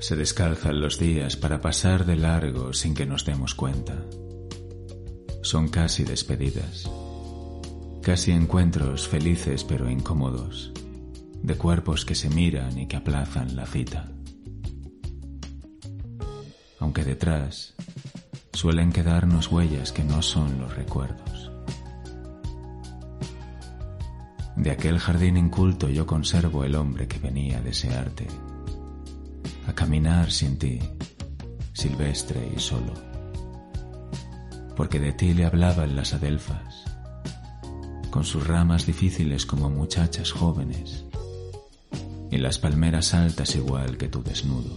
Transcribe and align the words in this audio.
Se 0.00 0.14
descalzan 0.14 0.80
los 0.80 0.98
días 0.98 1.36
para 1.36 1.60
pasar 1.60 2.06
de 2.06 2.14
largo 2.16 2.72
sin 2.72 2.94
que 2.94 3.04
nos 3.04 3.24
demos 3.24 3.56
cuenta. 3.56 3.96
Son 5.42 5.68
casi 5.68 6.04
despedidas, 6.04 6.88
casi 8.00 8.30
encuentros 8.30 9.08
felices 9.08 9.64
pero 9.64 9.90
incómodos, 9.90 10.72
de 11.42 11.56
cuerpos 11.56 12.04
que 12.04 12.14
se 12.14 12.30
miran 12.30 12.78
y 12.78 12.86
que 12.86 12.96
aplazan 12.96 13.56
la 13.56 13.66
cita. 13.66 14.08
Aunque 16.78 17.04
detrás 17.04 17.74
suelen 18.52 18.92
quedarnos 18.92 19.50
huellas 19.50 19.90
que 19.90 20.04
no 20.04 20.22
son 20.22 20.60
los 20.60 20.76
recuerdos. 20.76 21.50
De 24.56 24.70
aquel 24.70 25.00
jardín 25.00 25.36
inculto 25.36 25.88
yo 25.88 26.06
conservo 26.06 26.62
el 26.62 26.76
hombre 26.76 27.08
que 27.08 27.18
venía 27.18 27.58
a 27.58 27.62
desearte 27.62 28.28
caminar 29.78 30.32
sin 30.32 30.58
ti, 30.58 30.80
silvestre 31.72 32.52
y 32.52 32.58
solo. 32.58 32.94
Porque 34.74 34.98
de 34.98 35.12
ti 35.12 35.34
le 35.34 35.44
hablaban 35.44 35.94
las 35.94 36.14
adelfas, 36.14 36.82
con 38.10 38.24
sus 38.24 38.44
ramas 38.44 38.86
difíciles 38.86 39.46
como 39.46 39.70
muchachas 39.70 40.32
jóvenes, 40.32 41.04
y 42.28 42.38
las 42.38 42.58
palmeras 42.58 43.14
altas 43.14 43.54
igual 43.54 43.98
que 43.98 44.08
tu 44.08 44.20
desnudo, 44.24 44.76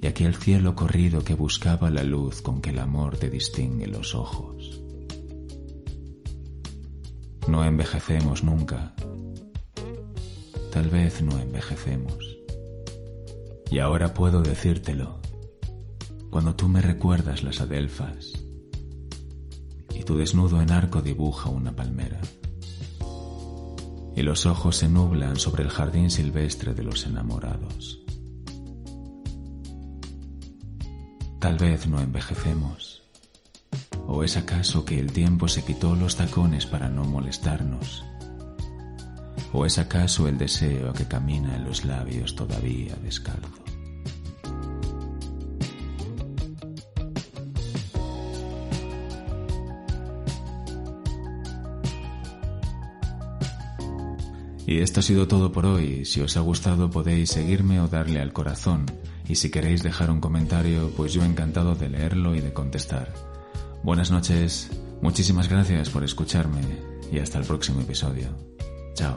y 0.00 0.06
aquel 0.06 0.36
cielo 0.36 0.74
corrido 0.74 1.22
que 1.22 1.34
buscaba 1.34 1.90
la 1.90 2.02
luz 2.02 2.40
con 2.40 2.62
que 2.62 2.70
el 2.70 2.78
amor 2.78 3.18
te 3.18 3.28
distingue 3.28 3.88
los 3.88 4.14
ojos. 4.14 4.80
No 7.46 7.62
envejecemos 7.62 8.42
nunca, 8.42 8.94
tal 10.72 10.88
vez 10.88 11.20
no 11.20 11.38
envejecemos 11.38 12.39
y 13.70 13.78
ahora 13.78 14.14
puedo 14.14 14.42
decírtelo, 14.42 15.20
cuando 16.30 16.54
tú 16.56 16.68
me 16.68 16.80
recuerdas 16.80 17.42
las 17.42 17.60
adelfas 17.60 18.32
y 19.94 20.02
tu 20.04 20.16
desnudo 20.16 20.60
en 20.60 20.70
arco 20.70 21.02
dibuja 21.02 21.50
una 21.50 21.74
palmera 21.74 22.20
y 24.16 24.22
los 24.22 24.44
ojos 24.46 24.76
se 24.76 24.88
nublan 24.88 25.36
sobre 25.36 25.62
el 25.62 25.70
jardín 25.70 26.10
silvestre 26.10 26.74
de 26.74 26.82
los 26.82 27.06
enamorados. 27.06 28.00
Tal 31.38 31.56
vez 31.56 31.86
no 31.86 32.00
envejecemos. 32.00 33.02
¿O 34.06 34.24
es 34.24 34.36
acaso 34.36 34.84
que 34.84 34.98
el 34.98 35.12
tiempo 35.12 35.48
se 35.48 35.64
quitó 35.64 35.96
los 35.96 36.16
tacones 36.16 36.66
para 36.66 36.90
no 36.90 37.04
molestarnos? 37.04 38.04
¿O 39.52 39.66
es 39.66 39.78
acaso 39.78 40.28
el 40.28 40.38
deseo 40.38 40.92
que 40.92 41.06
camina 41.06 41.56
en 41.56 41.64
los 41.64 41.84
labios 41.84 42.36
todavía 42.36 42.94
descalzo? 43.02 43.48
Y 54.70 54.82
esto 54.82 55.00
ha 55.00 55.02
sido 55.02 55.26
todo 55.26 55.50
por 55.50 55.66
hoy. 55.66 56.04
Si 56.04 56.20
os 56.20 56.36
ha 56.36 56.40
gustado 56.40 56.90
podéis 56.90 57.30
seguirme 57.30 57.80
o 57.80 57.88
darle 57.88 58.20
al 58.20 58.32
corazón. 58.32 58.86
Y 59.28 59.34
si 59.34 59.50
queréis 59.50 59.82
dejar 59.82 60.12
un 60.12 60.20
comentario, 60.20 60.92
pues 60.96 61.12
yo 61.12 61.24
encantado 61.24 61.74
de 61.74 61.88
leerlo 61.88 62.36
y 62.36 62.40
de 62.40 62.52
contestar. 62.52 63.12
Buenas 63.82 64.12
noches, 64.12 64.70
muchísimas 65.02 65.48
gracias 65.48 65.90
por 65.90 66.04
escucharme 66.04 66.60
y 67.10 67.18
hasta 67.18 67.38
el 67.38 67.46
próximo 67.46 67.80
episodio. 67.80 68.28
ciao. 69.00 69.16